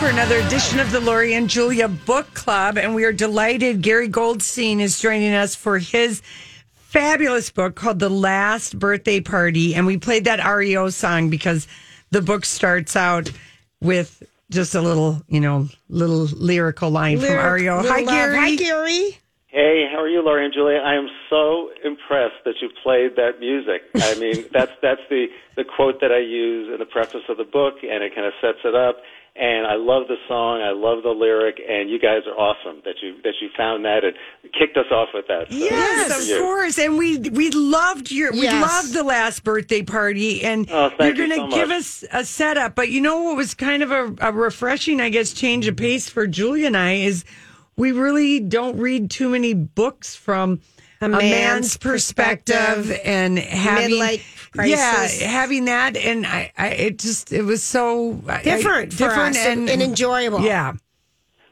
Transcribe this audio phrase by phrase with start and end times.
[0.00, 2.78] for another edition of the Lori and Julia Book Club.
[2.78, 6.22] And we are delighted Gary Goldstein is joining us for his
[6.72, 9.74] fabulous book called The Last Birthday Party.
[9.74, 11.68] And we played that REO song because
[12.12, 13.30] the book starts out
[13.82, 17.82] with just a little, you know, little lyrical line from REO.
[17.82, 18.38] Hi, Gary.
[18.38, 19.18] Hi, Gary.
[19.48, 20.78] Hey, how are you, Lori and Julia?
[20.78, 23.82] I am so impressed that you played that music.
[23.96, 25.26] I mean, that's that's the
[25.56, 28.32] the quote that I use in the preface of the book, and it kind of
[28.40, 29.02] sets it up.
[29.36, 32.96] And I love the song, I love the lyric, and you guys are awesome that
[33.00, 34.14] you that you found that and
[34.52, 35.46] kicked us off with that.
[35.50, 36.40] So Yes, of you.
[36.42, 36.78] course.
[36.78, 41.36] And we we loved your we loved the last birthday party and Oh, you're gonna
[41.36, 42.74] so give us a setup.
[42.74, 46.08] But you know what was kind of a, a refreshing, I guess, change of pace
[46.08, 47.24] for Julia and I is
[47.76, 50.60] we really don't read too many books from
[51.00, 55.20] a, man's, man's perspective, perspective, and having midlife crisis.
[55.20, 59.04] yeah having that and I, I it just it was so I- I- Different for
[59.10, 60.40] us and- and enjoyable.
[60.40, 60.72] yeah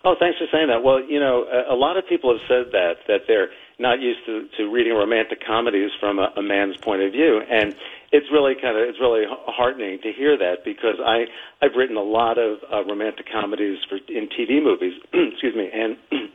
[0.04, 0.84] Oh, thanks for saying that.
[0.84, 3.48] Well, you know, a, a lot of people have said that that they're
[3.80, 7.74] not used to, to reading romantic comedies from a, a man's point of view, and
[8.12, 11.26] it's really kind of it's really heartening to hear that because I
[11.60, 14.94] I've written a lot of uh, romantic comedies for in TV movies.
[15.12, 15.96] excuse me, and.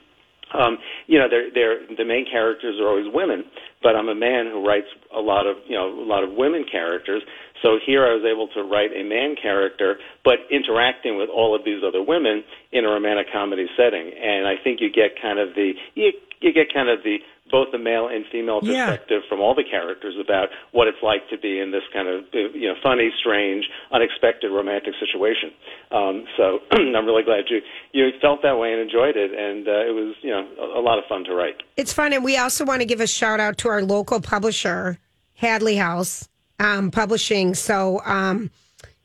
[0.54, 3.44] Um, you know, they're, they're, the main characters are always women,
[3.82, 6.66] but I'm a man who writes a lot of, you know, a lot of women
[6.70, 7.22] characters.
[7.64, 11.64] So here I was able to write a man character, but interacting with all of
[11.64, 14.11] these other women in a romantic comedy setting.
[14.22, 16.11] And I think you get kind of the, you,
[16.42, 17.17] you get kind of the,
[17.50, 18.88] both the male and female Yeah.
[18.92, 22.25] perspective from all the characters about what it's like to be in this kind of,
[22.36, 25.52] uh, you know, funny, strange, unexpected romantic situation.
[25.92, 27.61] Um, so I'm really glad you,
[27.94, 29.31] you felt that way and enjoyed it.
[29.31, 31.64] And, uh, it was, you know, a, a lot of fun to write.
[31.77, 35.00] It's fun, and we also want to give a shout out to our local publisher,
[35.36, 36.27] Hadley House
[36.64, 37.53] um, Publishing.
[37.53, 38.50] So um,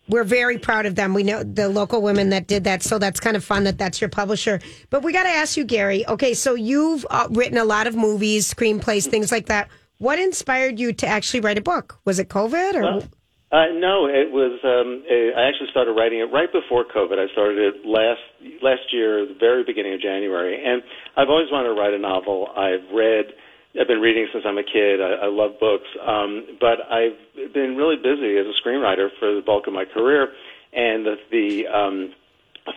[0.08, 1.12] we're very proud of them.
[1.12, 4.00] We know the local women that did that, so that's kind of fun that that's
[4.00, 4.60] your publisher.
[4.90, 6.06] But we got to ask you, Gary.
[6.06, 9.68] Okay, so you've uh, written a lot of movies, screenplays, things like that.
[9.98, 11.98] What inspired you to actually write a book?
[12.04, 12.82] Was it COVID or?
[12.82, 13.02] Well,
[13.50, 14.60] Uh, no, it was.
[14.62, 17.18] Um, I actually started writing it right before COVID.
[17.18, 18.20] I started it last
[18.62, 20.82] last year, the very beginning of January, and
[21.16, 22.48] I've always wanted to write a novel.
[22.56, 23.32] I've read.
[23.80, 25.00] I've been reading since I'm a kid.
[25.00, 27.16] I, I love books, um, but I've
[27.54, 30.32] been really busy as a screenwriter for the bulk of my career,
[30.72, 32.12] and the, the um,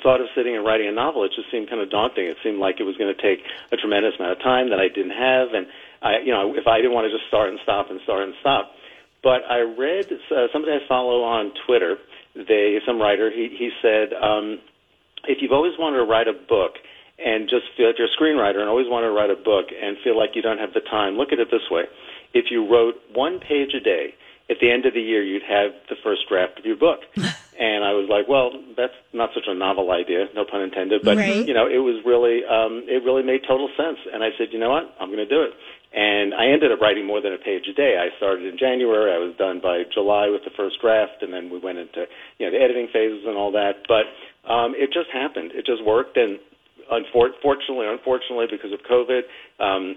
[0.04, 2.26] thought of sitting and writing a novel, it just seemed kind of daunting.
[2.26, 4.88] It seemed like it was going to take a tremendous amount of time that I
[4.88, 5.66] didn't have, and
[6.02, 8.34] I, you know, if I didn't want to just start and stop and start and
[8.40, 8.72] stop.
[9.24, 11.98] But I read uh, somebody I follow on Twitter.
[12.36, 14.60] They, some writer, he he said, um,
[15.28, 16.78] if you've always wanted to write a book
[17.24, 19.98] and just feel like you're a screenwriter and always want to write a book and
[20.04, 21.84] feel like you don't have the time, look at it this way:
[22.34, 24.14] if you wrote one page a day,
[24.52, 27.00] at the end of the year, you'd have the first draft of your book.
[27.16, 31.16] and I was like, well, that's not such a novel idea, no pun intended, but
[31.16, 31.48] Right.
[31.48, 33.98] you know, it was really, um, it really made total sense.
[34.12, 35.54] And I said, you know what, I'm going to do it.
[35.94, 37.96] And I ended up writing more than a page a day.
[38.00, 39.12] I started in January.
[39.12, 42.08] I was done by July with the first draft, and then we went into
[42.40, 43.84] you know the editing phases and all that.
[43.92, 44.08] But
[44.48, 45.52] um, it just happened.
[45.52, 46.40] It just worked, and
[46.92, 49.24] unfortunately, unfortunately, because of COVID,
[49.60, 49.96] um,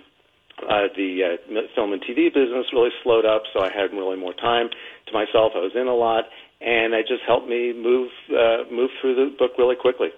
[0.62, 4.34] uh, the uh, film and TV business really slowed up, so I had really more
[4.34, 4.70] time
[5.06, 5.52] to myself.
[5.54, 6.24] I was in a lot,
[6.60, 10.08] and it just helped me move uh, move through the book really quickly.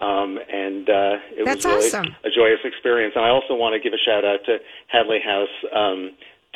[0.00, 2.16] Um, and uh, it That's was really awesome.
[2.24, 3.14] a joyous experience.
[3.14, 6.10] And I also want to give a shout out to Hadley House, um,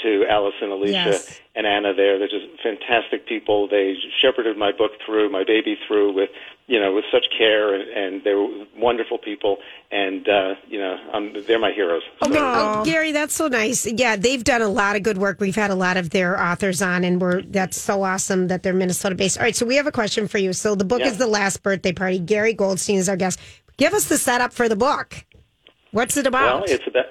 [0.06, 1.40] to Allison, Alicia, Yes.
[1.54, 1.92] and Anna.
[1.94, 3.66] There, they're just fantastic people.
[3.68, 6.30] They shepherded my book through, my baby through, with
[6.68, 9.58] you know, with such care, and, and they were wonderful people.
[9.92, 12.02] And uh, you know, um, they're my heroes.
[12.22, 13.86] Okay, oh, Gary, that's so nice.
[13.86, 15.40] Yeah, they've done a lot of good work.
[15.40, 18.72] We've had a lot of their authors on, and we're that's so awesome that they're
[18.74, 19.38] Minnesota based.
[19.38, 20.52] All right, so we have a question for you.
[20.52, 21.08] So the book Yeah.
[21.08, 22.18] is the last birthday party.
[22.18, 23.38] Gary Goldstein is our guest.
[23.76, 25.24] Give us the setup for the book.
[25.92, 26.62] What's it about?
[26.62, 27.04] Well, it's about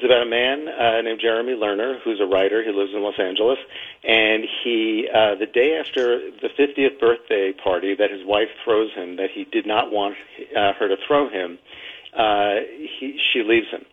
[0.00, 2.64] it's about a man uh, named Jeremy Lerner who's a writer.
[2.64, 3.58] He lives in Los Angeles,
[4.02, 9.16] and he uh, the day after the 50th birthday party that his wife throws him,
[9.16, 10.16] that he did not want
[10.56, 11.58] uh, her to throw him,
[12.16, 12.64] uh,
[12.98, 13.84] he, she leaves him.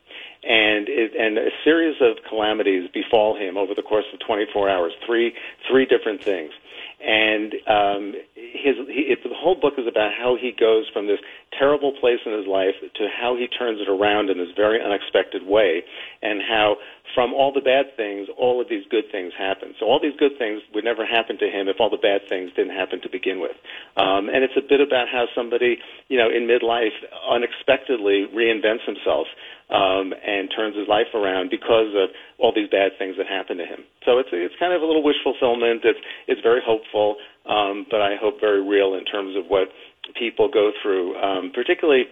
[0.48, 4.94] And it, and a series of calamities befall him over the course of 24 hours.
[5.06, 5.34] Three
[5.70, 6.52] three different things,
[7.00, 11.20] and um, his he, it, the whole book is about how he goes from this
[11.58, 15.46] terrible place in his life to how he turns it around in this very unexpected
[15.46, 15.84] way,
[16.22, 16.78] and how
[17.14, 19.74] from all the bad things, all of these good things happen.
[19.80, 22.52] So all these good things would never happen to him if all the bad things
[22.56, 23.56] didn't happen to begin with.
[23.96, 25.80] Um, and it's a bit about how somebody,
[26.10, 26.98] you know, in midlife
[27.30, 29.28] unexpectedly reinvents himself
[29.70, 32.10] um, and turns his life around because of
[32.40, 33.84] all these bad things that happen to him.
[34.06, 35.84] So it's it's kind of a little wish fulfillment.
[35.84, 39.68] It's it's very hopeful, um, but I hope very real in terms of what
[40.16, 42.06] people go through, um, particularly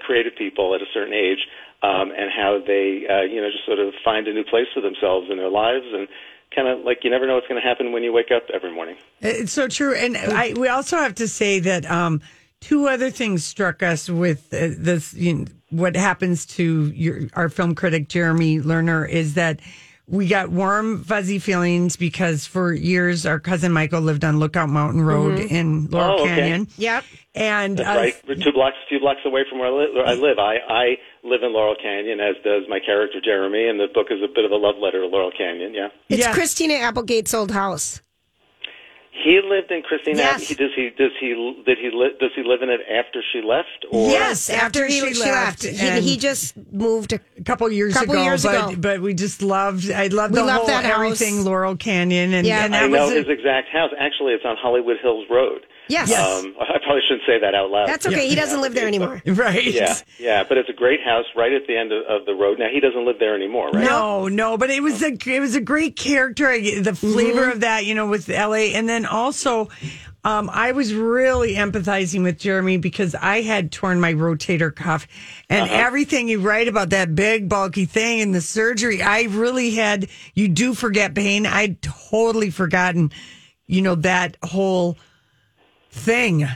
[0.00, 1.46] creative people at a certain age,
[1.82, 4.80] um, and how they, uh, you know, just sort of find a new place for
[4.80, 6.08] themselves in their lives and
[6.54, 8.72] kind of like you never know what's going to happen when you wake up every
[8.72, 8.96] morning.
[9.20, 12.20] It's so true, and I, we also have to say that um,
[12.60, 15.14] two other things struck us with uh, this.
[15.14, 19.60] You know, what happens to your, our film critic Jeremy Lerner is that
[20.06, 25.02] we got warm, fuzzy feelings because for years our cousin Michael lived on Lookout Mountain
[25.02, 26.34] Road in Laurel Oh, okay.
[26.34, 26.68] Canyon.
[26.78, 27.04] Yep.
[27.36, 28.14] And That's uh, right.
[28.26, 29.90] We're two blocks, two blocks away from where I live.
[30.04, 30.38] I live.
[30.40, 30.84] I, I
[31.22, 34.44] live in Laurel Canyon, as does my character Jeremy, and the book is a bit
[34.44, 35.74] of a love letter to Laurel Canyon.
[35.74, 35.88] Yeah.
[36.08, 36.34] It's Yes.
[36.34, 38.00] Christina Applegate's old house.
[39.12, 40.18] He lived in Christina.
[40.18, 40.48] Yes.
[40.48, 40.90] He, does he?
[40.90, 41.28] Does he?
[41.66, 41.90] Did he?
[41.92, 43.84] Li- does he live in it after she left?
[43.90, 45.76] Or Yes, after, after he, she she left, left.
[45.76, 47.12] He, he just moved.
[47.12, 48.76] A, a couple years Couple ago, years but, ago.
[48.80, 49.90] but we just loved.
[49.90, 50.94] I loved We the loved whole that house.
[50.94, 52.64] everything Laurel Canyon, and, Yeah.
[52.64, 53.90] and I know was a- his exact house.
[53.98, 55.66] Actually, it's on Hollywood Hills Road.
[55.90, 56.10] Yes.
[56.12, 57.88] Um, I probably shouldn't say that out loud.
[57.88, 58.28] That's okay.
[58.28, 59.20] He doesn't live there anymore.
[59.26, 59.64] right.
[59.64, 62.58] Yeah, yeah, but it's a great house right at the end of, of the road.
[62.58, 63.84] Now he doesn't live there anymore, right?
[63.84, 66.46] No, no, but it was a it was a great character.
[66.80, 67.50] The flavor Mm-hmm.
[67.52, 68.74] of that, you know, with L.A.
[68.74, 69.68] and then also,
[70.24, 75.06] um, I was really empathizing with Jeremy because I had torn my rotator cuff,
[75.48, 75.74] and Uh-huh.
[75.86, 80.08] everything you write about that big bulky thing and the surgery, I really had.
[80.34, 81.46] You do forget pain.
[81.46, 83.12] I'd totally forgotten,
[83.66, 84.96] you know, that whole
[85.90, 86.46] thing.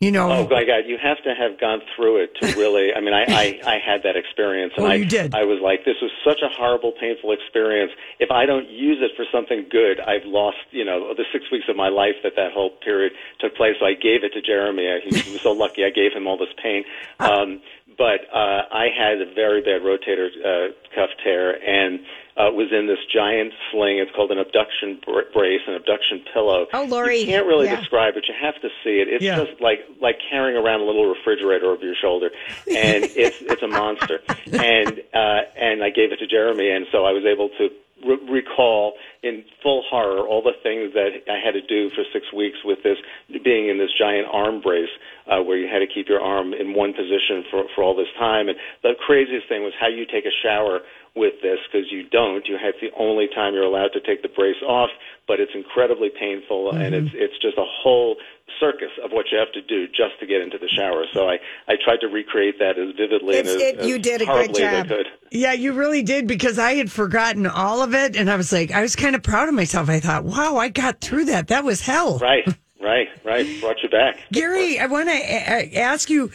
[0.00, 0.84] You know, Oh my God!
[0.86, 2.94] You have to have gone through it to really.
[2.94, 5.34] I mean, I I, I had that experience, and Oh, I you did.
[5.34, 7.92] I was like, this was such a horrible, painful experience.
[8.18, 11.66] If I don't use it for something good, I've lost you know the six weeks
[11.68, 13.76] of my life that that whole period took place.
[13.78, 14.88] So I gave it to Jeremy.
[15.04, 15.84] He was so lucky.
[15.84, 16.84] I gave him all this pain.
[17.18, 17.60] Um,
[18.00, 22.00] but uh, I had a very bad rotator uh, cuff tear and
[22.38, 23.98] uh, was in this giant sling.
[23.98, 26.64] It's called an abduction br- brace, an abduction pillow.
[26.72, 27.18] Oh, Lori.
[27.18, 27.76] You can't really Yeah.
[27.76, 28.24] describe it.
[28.26, 29.08] You have to see it.
[29.08, 29.44] It's Yeah.
[29.44, 32.30] just like like carrying around a little refrigerator over your shoulder,
[32.66, 34.20] and it's it's a monster.
[34.50, 37.68] And uh, and I gave it to Jeremy, and so I was able to
[38.06, 42.32] re- recall in full horror all the things that I had to do for six
[42.32, 42.98] weeks with this
[43.44, 44.90] being in this giant arm brace,
[45.26, 48.10] uh, where you had to keep your arm in one position for for all this
[48.18, 48.48] time.
[48.48, 50.80] And the craziest thing was how you take a shower
[51.16, 52.46] with this because you don't.
[52.46, 54.90] You have the only time you're allowed to take the brace off,
[55.26, 58.16] but it's incredibly painful and it's it's just a whole
[58.58, 61.04] circus of what you have to do just to get into the shower.
[61.14, 61.38] So I
[61.68, 64.24] I tried to recreate that as vividly It's- and as, it- you as did a
[64.26, 64.88] great horribly as I job.
[64.88, 65.06] could.
[65.30, 68.70] Yeah, you really did because I had forgotten all of it, and I was like,
[68.72, 69.88] I was kind of proud of myself.
[69.88, 71.48] I thought, wow, I got through that.
[71.48, 72.18] That was hell.
[72.18, 72.46] Right,
[72.80, 73.60] right, right.
[73.60, 74.18] Brought you back.
[74.32, 76.30] Gary, I want to a- ask you: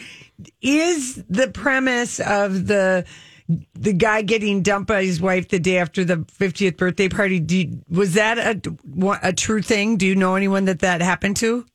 [0.61, 3.05] Is the premise of the
[3.75, 7.39] the guy getting dumped by his wife the day after the 50th birthday party?
[7.39, 8.59] Do you- was that a
[9.21, 9.97] a true thing?
[9.97, 11.65] Do you know anyone that that happened to?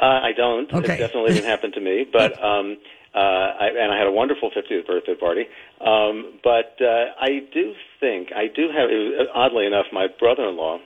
[0.00, 0.72] Uh, I don't.
[0.72, 0.94] Okay.
[0.94, 2.06] It definitely didn't happen to me.
[2.10, 2.78] But um,
[3.14, 5.44] uh, I, and I had a wonderful 50th birthday party.
[5.84, 8.88] Um, but uh, I do think I do have.
[8.90, 10.78] It was, oddly enough, my brother-in-law,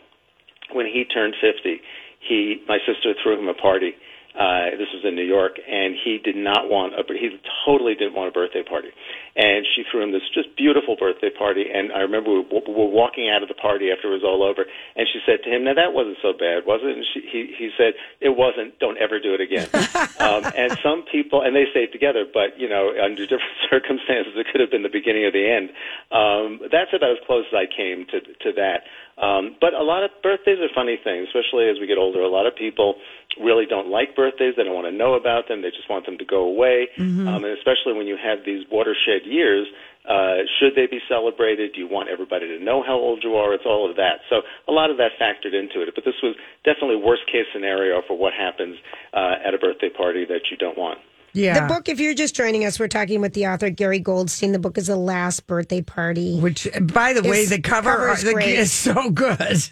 [0.73, 1.81] when he turned 50,
[2.21, 3.93] he my sister threw him a party.
[4.35, 7.07] Uh, this was in New York, and he did not want a.
[7.15, 7.31] He
[7.65, 8.91] totally didn't want a birthday party,
[9.37, 11.71] and she threw him this just beautiful birthday party.
[11.73, 14.43] And I remember we w- were walking out of the party after it was all
[14.43, 14.67] over,
[14.97, 17.41] and she said to him, "Now that wasn't so bad, was it?" And she, he
[17.55, 18.77] he said, "It wasn't.
[18.83, 19.71] Don't ever do it again."
[20.19, 24.51] um, and some people, and they stayed together, but you know, under different circumstances, it
[24.51, 25.71] could have been the beginning of the end.
[26.11, 28.83] Um, that's about as close as I came to to that.
[29.17, 32.21] Um, but a lot of birthdays are funny things, especially as we get older.
[32.21, 32.97] A lot of people
[33.41, 34.55] really don't like birthdays.
[34.57, 35.63] They don't want to know about them.
[35.63, 36.89] They just want them to go away.
[37.29, 39.67] Um, and especially when you have these watershed years,
[40.09, 41.73] uh, should they be celebrated?
[41.73, 43.55] Do you want everybody to know how old you are?
[43.55, 44.21] It's all of that.
[44.29, 45.95] So a lot of that factored into it.
[45.95, 48.77] But this was definitely worst case scenario for what happens
[49.15, 50.99] uh, at a birthday party that you don't want.
[51.35, 51.61] Yeah.
[51.67, 54.53] The book, if you're just joining us, we're talking with the author Gary Goldstein.
[54.53, 56.39] The book is The Last Birthday Party.
[56.41, 59.69] Which, by the way, the cover, cover is the- is so good.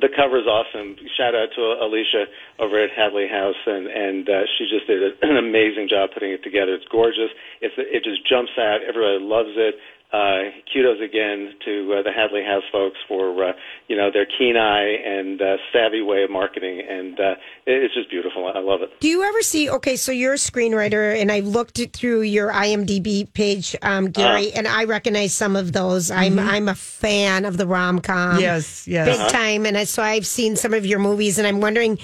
[0.00, 0.94] the cover is awesome.
[1.16, 2.26] Shout out to Alicia
[2.60, 6.44] over at Hadley House, and and uh, she just did an amazing job putting it
[6.44, 6.74] together.
[6.74, 7.30] It's gorgeous.
[7.60, 8.78] It's it just jumps out.
[8.86, 9.74] Everybody loves it.
[10.10, 13.52] Uh, kudos again to uh, the Hadley House folks for uh,
[13.88, 17.34] you know their keen eye and uh, savvy way of marketing, and uh,
[17.66, 18.46] it's just beautiful.
[18.46, 18.98] I love it.
[19.00, 19.68] Do you ever see?
[19.68, 24.66] Okay, so you're a screenwriter, and I looked through your IMDb page, um, Gary, and
[24.66, 26.10] I recognize some of those.
[26.10, 28.40] I'm I'm a fan of the rom com.
[28.40, 29.06] Yes, yes.
[29.06, 31.98] big time, and I, so I've seen some of your movies, and I'm wondering,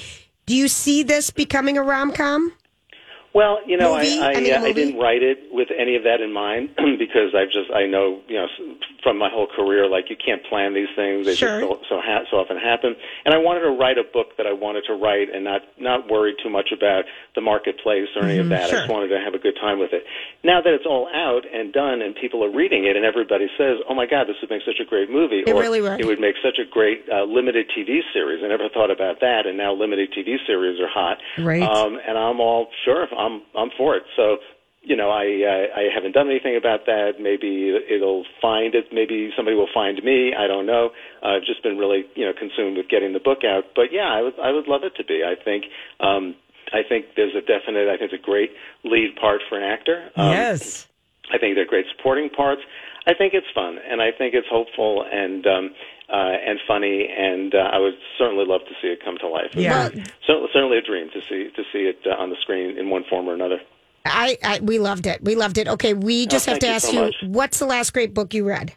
[0.44, 2.52] do you see this becoming a rom com?
[3.34, 4.20] Well, you know, Movie?
[4.20, 6.70] I I, I mean, uh, I didn't write it with any of that in mind
[6.98, 8.46] because I've just I know you know
[9.02, 11.60] from my whole career like you can't plan these things they Sure.
[11.60, 12.94] just so so, ha- so often happen
[13.26, 16.08] and I wanted to write a book that I wanted to write and not not
[16.08, 18.70] worry too much about the marketplace or any of that.
[18.70, 18.70] Mm-hmm.
[18.70, 18.78] Sure.
[18.78, 20.04] I just wanted to have a good time with it.
[20.44, 23.82] Now that it's all out and done and people are reading it and everybody says,
[23.90, 25.98] "Oh my God, this would make such a great movie," It or really would.
[26.00, 28.44] it would make such a great uh, limited TV series.
[28.44, 31.18] I never thought about that, and now limited TV series are hot.
[31.42, 31.62] Right.
[31.62, 33.08] Um, and I'm all sure.
[33.10, 34.04] I'm I'm I'm for it.
[34.16, 34.38] So,
[34.82, 37.20] you know, I uh, I haven't done anything about that.
[37.20, 38.86] Maybe it'll find it.
[38.92, 40.34] Maybe somebody will find me.
[40.36, 40.90] I don't know.
[41.22, 43.64] Uh, I've just been really you know consumed with getting the book out.
[43.74, 45.22] But yeah, I would I would love it to be.
[45.24, 45.64] I think.
[46.00, 46.36] Um,
[46.72, 47.88] I think there's a definite.
[47.88, 48.50] I think it's a great
[48.84, 50.10] lead part for an actor.
[50.16, 50.88] Um, yes.
[51.32, 52.62] I think they're great supporting parts.
[53.06, 55.70] I think it's fun, and I think it's hopeful and um,
[56.08, 59.50] uh, and funny, and uh, I would certainly love to see it come to life.
[59.54, 59.84] Yeah.
[59.84, 62.90] would be certainly a dream to see to see it uh, on the screen in
[62.90, 63.58] one form or another.
[64.06, 65.22] I, I we loved it.
[65.22, 65.66] We loved it.
[65.66, 67.14] Okay, we just have Oh, thank to you ask so you, much.
[67.22, 68.74] what's the last great book you read?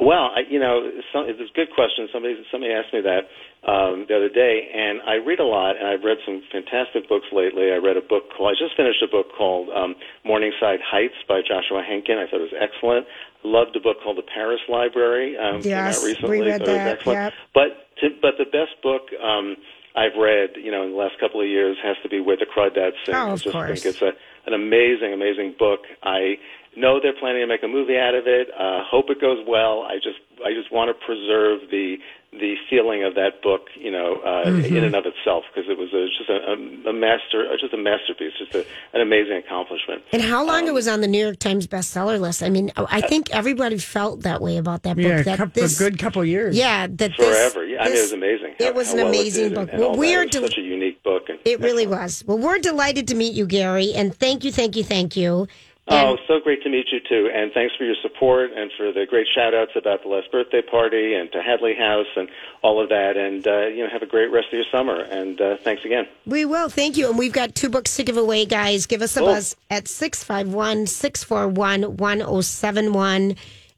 [0.00, 2.08] Well, I, you know, some, it's a good question.
[2.12, 3.28] Somebody somebody asked me that
[3.68, 7.26] um, the other day, and I read a lot, and I've read some fantastic books
[7.32, 7.68] lately.
[7.70, 11.42] I read a book called I just finished a book called um, Morningside Heights by
[11.44, 12.16] Joshua Henkin.
[12.16, 13.04] I thought it was excellent.
[13.44, 15.36] Loved a book called The Paris Library.
[15.36, 16.40] Um, came Yes, out recently.
[16.40, 17.18] we read thought it was that, excellent.
[17.20, 17.32] yep.
[17.52, 17.68] But
[18.00, 19.12] to, but the best book.
[19.20, 19.56] Um,
[19.96, 22.46] I've read, you know, in the last couple of years has to be Where the
[22.46, 23.14] Crawdads Sing.
[23.14, 23.82] Oh, I of just course.
[23.82, 24.12] think it's a,
[24.46, 25.80] an amazing, amazing book.
[26.02, 26.38] I
[26.76, 28.48] know they're planning to make a movie out of it.
[28.58, 29.82] Uh, hope it goes well.
[29.82, 31.96] I just, I just want to preserve the
[32.32, 34.76] the feeling of that book, you know, uh, Mm-hmm.
[34.76, 37.74] in and of itself, because it was a, just a, a, a master, uh, just
[37.74, 40.04] a masterpiece, just a, an amazing accomplishment.
[40.12, 42.40] And how long Um, it was on the New York Times bestseller list?
[42.44, 45.04] I mean, I think everybody felt that way about that book.
[45.06, 46.56] Yeah, a, that couple, this, a good couple years.
[46.56, 47.82] yeah, that this- Forever, yeah.
[47.82, 48.54] I mean, it was amazing.
[48.60, 49.68] It how- was how an well amazing did book.
[49.72, 51.28] And, and Well, we are It was del- such a unique book.
[51.30, 52.22] And It really was.
[52.28, 55.48] Well, we're delighted to meet you, Gary, and thank you, thank you, thank you.
[55.92, 59.06] Oh, so great to meet you too, and thanks for your support and for the
[59.06, 62.28] great shout outs about the last birthday party and to Hadley House and
[62.62, 63.16] all of that.
[63.16, 65.00] And uh, you know, have a great rest of your summer.
[65.00, 66.06] And uh, thanks again.
[66.26, 66.68] We will.
[66.68, 67.08] Thank you.
[67.08, 68.86] And we've got two books to give away, guys.
[68.86, 69.28] Give us a Cool.
[69.28, 73.36] buzz at 651 641 1071.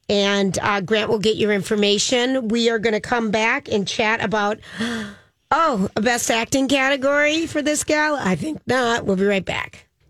[0.09, 2.49] And uh, Grant will get your information.
[2.49, 4.59] We are going to come back and chat about,
[5.51, 8.15] oh, a best acting category for this gal?
[8.15, 9.05] I think not.
[9.05, 9.87] We'll be right back.